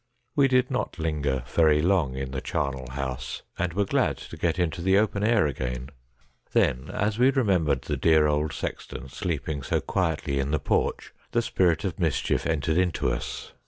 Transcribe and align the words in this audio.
We 0.35 0.47
did 0.47 0.71
not 0.71 0.97
linger 0.97 1.43
very 1.45 1.79
long 1.79 2.15
in 2.15 2.31
the 2.31 2.41
charnel 2.41 2.89
house, 2.89 3.43
and 3.59 3.73
were 3.73 3.85
glad 3.85 4.17
to 4.17 4.35
get 4.35 4.57
into 4.57 4.81
the 4.81 4.97
open 4.97 5.23
air 5.23 5.45
again. 5.45 5.89
Then, 6.53 6.89
as 6.91 7.19
we 7.19 7.31
remem 7.31 7.67
bered 7.67 7.81
the 7.83 7.97
dear 7.97 8.25
old 8.25 8.51
sexton 8.51 9.09
sleeping 9.09 9.61
so 9.61 9.79
quietly 9.79 10.39
in 10.39 10.49
the 10.49 10.59
porch, 10.59 11.13
the 11.33 11.41
spirit 11.43 11.83
of 11.85 11.99
mischief 11.99 12.47
entered 12.47 12.79
into 12.79 13.11
us. 13.11 13.53